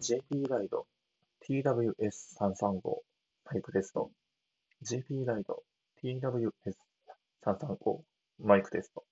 [0.00, 0.86] JP ライド
[1.46, 2.80] TWS335
[3.44, 4.10] マイクテスト。
[4.82, 5.62] JP ライド
[6.02, 8.00] TWS335
[8.38, 9.04] マイクテスト。